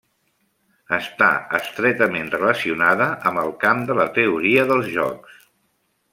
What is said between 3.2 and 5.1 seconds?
amb el camp de la teoria dels